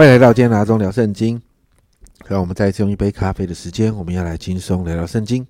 [0.00, 1.38] 欢迎来到今天拿中聊圣经。
[2.26, 5.46] 让我们再次用一杯咖啡的时间，我们要来轻松聊聊圣经。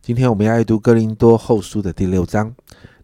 [0.00, 2.50] 今天我们要来读哥林多后书的第六章。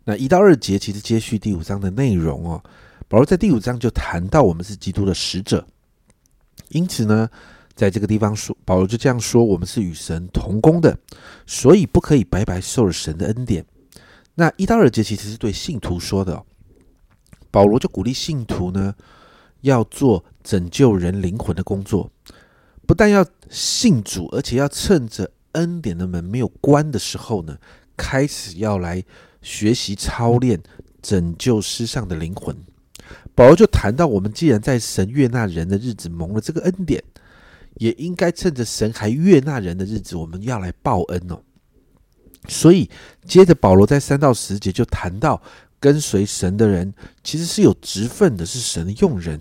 [0.04, 2.64] 那一到二节其实接续第五章的内容哦。
[3.08, 5.66] 保罗在第五章就谈到我们是基督的使者，
[6.70, 7.28] 因此呢，
[7.74, 10.98] 在这个地方说，保罗就这样说：我们是与神同工的，
[11.46, 13.62] 所以不可以白白受了神的恩典。
[14.36, 16.36] 那一到二节其实是对信徒说的。
[16.36, 16.46] 哦
[17.48, 18.94] 保罗就鼓励信徒呢，
[19.62, 22.10] 要做拯救人灵魂的工作，
[22.86, 27.56] 不但要信主，而且要趁着恩典的门没有关的时候呢，
[27.96, 29.02] 开始要来
[29.42, 30.62] 学习操练
[31.02, 32.56] 拯救世上的灵魂。
[33.34, 37.02] 保罗就谈到，我们既然在神悦纳人的日子蒙了这个恩典，
[37.74, 41.40] 也应该趁着神还悦纳人的日子，我们要来报恩哦。
[42.48, 42.88] 所以，
[43.24, 45.42] 接着保罗在三到十节就谈到。
[45.78, 49.40] 跟随神的人其实是有职分的，是神的用人，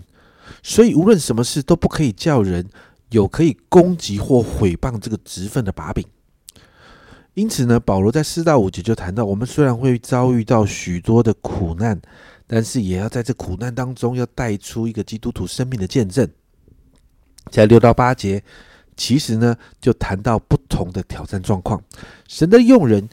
[0.62, 2.68] 所以无论什么事都不可以叫人
[3.10, 6.04] 有可以攻击或毁谤这个职分的把柄。
[7.34, 12.00] 因此呢，保罗在四到五节就谈到，我们虽然会遭遇到许多的苦难，
[12.46, 16.28] 但是也要在这苦难当中要带出一个基督徒生命的见证。
[17.50, 18.42] 在六到八节，
[18.96, 21.82] 其实呢就谈到不同的挑战状况，
[22.28, 23.08] 神的用人。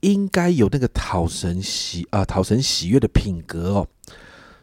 [0.00, 3.88] 应该有那个讨神喜啊，讨神喜悦的品格哦。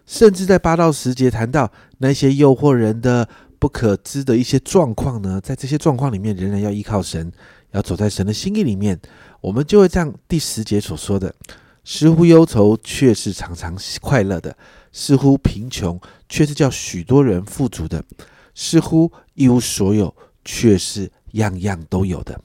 [0.05, 7.31] 甚至在八到十节谈到那些诱惑人的不可知的一些状况呢，在这些状况里面，仍然要依靠神，
[7.71, 8.99] 要走在神的心意里面。
[9.39, 11.33] 我们就会像第十节所说的：
[11.85, 14.51] 似乎忧愁，却是常常快乐的；
[14.91, 18.01] 似乎贫穷，却是叫许多人富足的；
[18.53, 22.39] 似乎一无所有，却是样样都有的。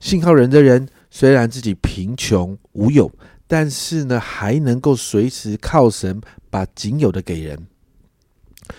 [0.00, 0.88] 信靠人的人。
[1.16, 3.08] 虽然自己贫穷无有，
[3.46, 6.20] 但是呢，还能够随时靠神
[6.50, 7.56] 把仅有的给人。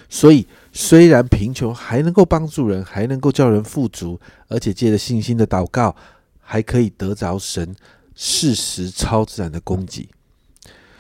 [0.09, 4.19] 所以，虽然贫穷，还能够帮助人，还能够叫人富足，
[4.49, 5.95] 而且借着信心的祷告，
[6.41, 7.73] 还可以得着神
[8.15, 10.09] 事实超自然的供给。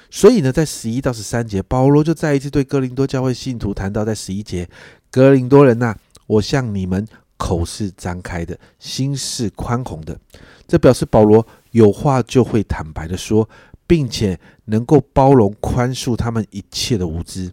[0.09, 4.69] 所以呢，在十一到十三节，保罗就再一次对哥林多教会信徒谈到，在十一节，
[5.11, 5.97] 哥林多人呐，
[6.27, 7.05] 我向你们
[7.37, 10.19] 口是张开的，心是宽宏的。
[10.67, 13.47] 这表示保罗有话就会坦白的说，
[13.85, 17.51] 并且能够包容宽恕他们一切的无知。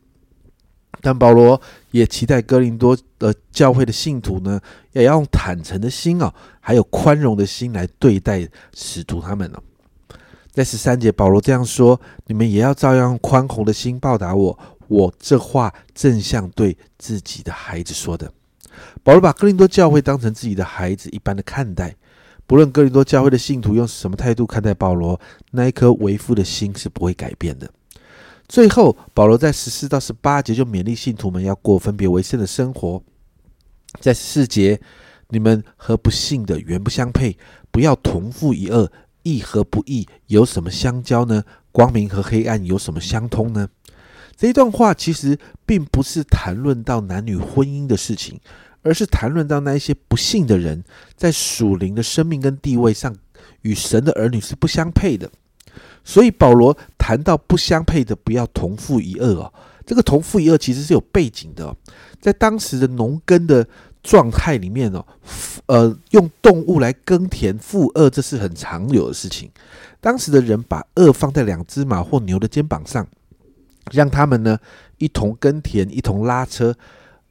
[1.00, 1.60] 但保罗
[1.90, 4.60] 也期待哥林多的教会的信徒呢，
[4.92, 9.58] 也要用坦诚的心啊，还有宽容的心来对待使徒他们呢。
[10.52, 18.30] 在十三节，保罗这样说：“你们也要照样宽宏的心报答我。”我这话正像对自己的孩子说的。
[19.02, 21.96] 保罗把哥林多教会当成自己的孩子一般的看待。
[22.46, 25.18] 不论哥林多教会的信徒用什么态度看待保罗，
[25.52, 27.70] 那一颗为父的心是不会改变的。
[28.48, 33.02] 最后，保罗在十四到十八节就勉励信徒们要过分别为圣的生活。
[34.00, 34.80] 在四节，
[35.28, 37.38] 你们和不幸的原不相配，
[37.70, 38.90] 不要同父一恶，
[39.22, 41.44] 义和不义有什么相交呢？
[41.70, 43.68] 光明和黑暗有什么相通呢？
[44.36, 48.40] 这一段话其实并不是谈论到男女婚姻的事情。
[48.84, 50.82] 而是谈论到那一些不幸的人，
[51.16, 53.14] 在属灵的生命跟地位上，
[53.60, 55.30] 与神的儿女是不相配的。
[56.02, 59.52] 所以保罗谈到不相配的，不要同父一恶哦。
[59.86, 61.72] 这个同父一恶其实是有背景的，
[62.20, 63.64] 在当时的农耕的
[64.02, 65.06] 状态里面哦，
[65.66, 69.48] 呃，用动物来耕田，负恶这是很常有的事情。
[70.00, 73.06] 当时的人把恶放在两只马或牛的肩膀上，
[73.90, 74.58] 让他们呢
[74.98, 76.74] 一同耕田，一同拉车。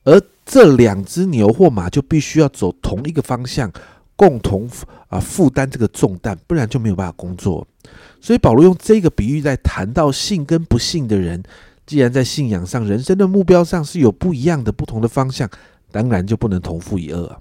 [0.04, 3.72] 而这两只牛或马就必须要走同一个方向，
[4.16, 4.68] 共同
[5.08, 7.68] 啊负担这个重担，不然就没有办法工作。
[8.20, 11.44] 所以保罗用这个比喻在谈到信跟不信的人，
[11.86, 15.50] 既然在信仰上、人生的目标上是有不一样的、不同的方向，
[15.92, 17.38] 当然就不能同负一恶。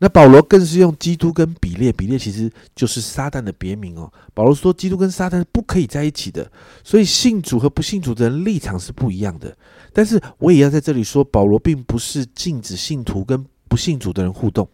[0.00, 4.12] 那保罗更是用基督跟比列，比列其实就是撒旦的别名哦。
[4.32, 6.48] 保罗说，基督跟撒旦不可以在一起的，
[6.84, 9.56] 所以信主和不信主的人立场是不一样的。
[9.92, 14.68] 但是我也要在这里说，保罗并不是禁止信徒跟不信主的人互动，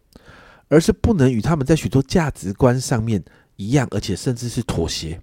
[0.69, 3.25] 而是不能与他们在许多价值观上面
[3.57, 5.19] 一样，而且甚至是妥协，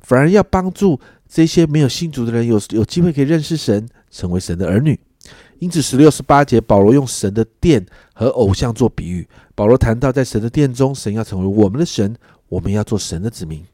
[0.00, 5.00] 反而要帮助这些没有信主的人有有机会可以认识神，成为神的儿女。
[5.62, 9.24] 因此，十六、十八节，保罗用神的殿和偶像做比喻。
[9.54, 12.16] 保罗谈到，在神的殿中，神要成为我们的神，
[12.48, 13.64] 我们要做神的子民。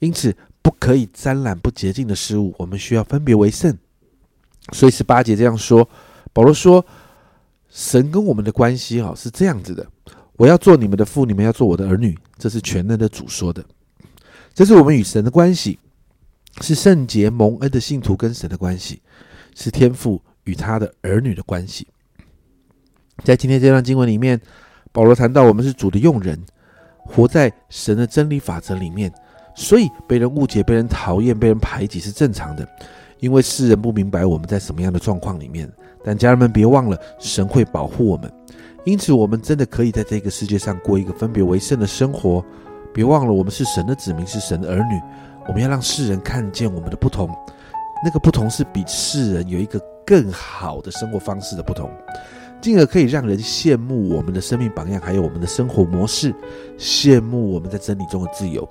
[0.00, 3.78] 因此，不可以沾染不洁净的事物，我们需要分别为圣。
[4.72, 5.88] 所以，十八节这样说，
[6.32, 6.84] 保罗说，
[7.68, 9.86] 神跟我们的关系哈是这样子的：
[10.32, 12.18] 我要做你们的父，你们要做我的儿女。
[12.38, 13.64] 这是全能的主说的。
[14.52, 15.78] 这是我们与神的关系，
[16.60, 19.00] 是圣洁蒙恩的信徒跟神的关系，
[19.54, 20.20] 是天父。
[20.50, 21.86] 与他的儿女的关系。
[23.22, 24.40] 在今天这段经文里面，
[24.90, 26.38] 保罗谈到我们是主的用人，
[26.96, 29.12] 活在神的真理法则里面，
[29.54, 32.66] 所以被人误解、被人讨厌、被人排挤是正常的，
[33.20, 35.70] 因为世人不明白我们在什么样的状况里面。
[36.02, 38.32] 但家人们别忘了，神会保护我们，
[38.84, 42.44] 因此我们真的可以在这个世界上过一个分别为圣的生活。
[42.92, 45.00] 别忘了，我们是神的子民，是神的儿女，
[45.46, 47.28] 我们要让世人看见我们的不同。
[48.02, 49.78] 那个不同是比世人有一个
[50.10, 51.88] 更好的生活方式的不同。
[52.60, 56.34] 进而可以让人羡慕我们的生命榜样，还有我们的生活模式，
[56.76, 58.68] 羡慕我们在真理中的自由，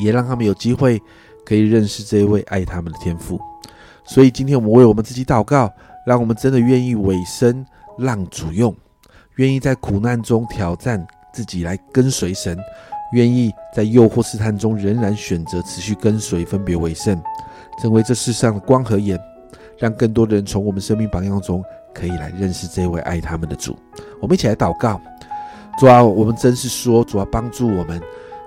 [0.00, 0.98] 也让他们有机会
[1.44, 3.38] 可以认识这一位爱他们的天父。
[4.04, 5.70] 所以今天我们为我们自己祷告，
[6.06, 7.64] 让我们真的愿意委身
[7.98, 8.74] 让主用，
[9.36, 12.58] 愿意在苦难中挑战自己来跟随神，
[13.12, 17.22] 愿意在诱惑试探中仍然选择持续跟随，分别为圣，
[17.80, 19.16] 成为这世上的光和盐，
[19.82, 21.62] 让更多的人从我们生命榜样中。
[21.94, 23.76] 可以来认识这位爱他们的主，
[24.18, 24.98] 我们一起来祷告。
[25.78, 28.00] 主啊，我们真是说，主啊，帮助我们。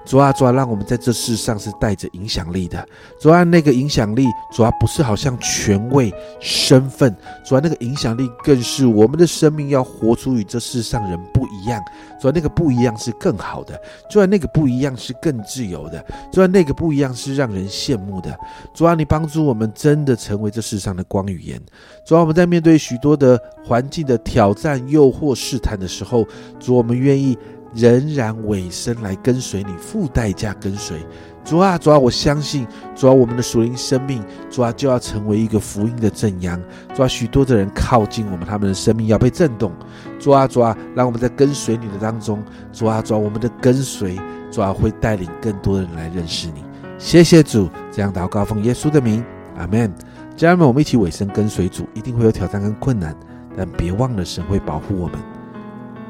[0.06, 2.88] 主啊，主啊，让我们在这世上是带着影响力的。
[3.20, 7.14] 主啊，那个影响力，主啊，不是好像权位、身份，
[7.44, 11.84] 主啊，那个影响力更是我们的生命要活出与这世上人不一样。
[12.22, 13.80] 主啊，那个不一样是更好的。
[14.10, 16.06] 主啊，那个不一样是更自由的。
[16.32, 18.38] 主啊，那个不一样是让人羡慕的。
[18.76, 21.60] 主啊，你帮助我们真的成为这世上的光与盐。
[22.06, 26.24] 主啊，我们在面对许多的环境的挑战、诱惑、试探的时候，
[26.60, 27.36] 主，我们愿意。
[27.76, 30.98] 仍然委身来跟随你，付代价跟随
[31.44, 36.60] 主啊，主啊，我相信主啊，我们的属灵生命主啊就要成为一个福音的正阳，
[36.96, 39.72] 主啊，许多的人靠近我们，他们的生命要被震动，
[40.18, 42.42] 主啊，主啊，让我们在跟随你的当中，
[42.72, 44.18] 主啊，主啊，我们的跟随
[44.50, 46.64] 主啊会带领更多的人来认识你，
[46.98, 49.24] 谢谢主，这样祷告奉耶稣的名，
[49.58, 49.94] 阿门。
[50.36, 53.16] 家人们，我们一起委身跟随主，一定会有挑战跟困难，
[53.56, 55.20] 但别忘了神会保护我们。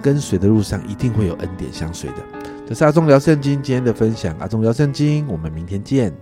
[0.05, 2.17] 跟随的路上一定会有恩典相随的。
[2.67, 6.13] 这是阿忠聊圣经今天的分享，阿忠聊圣经，我们明天见。